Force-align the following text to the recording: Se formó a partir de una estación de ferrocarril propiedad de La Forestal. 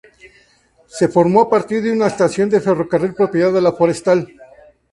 Se 0.87 1.09
formó 1.09 1.41
a 1.41 1.49
partir 1.51 1.83
de 1.83 1.91
una 1.91 2.07
estación 2.07 2.49
de 2.49 2.59
ferrocarril 2.59 3.13
propiedad 3.13 3.53
de 3.53 3.61
La 3.61 3.73
Forestal. 3.73 4.27